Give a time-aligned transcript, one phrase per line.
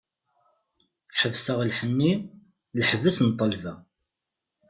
[1.19, 2.13] Ḥebseɣ lḥenni,
[2.79, 3.73] leḥbas n ṭṭelba.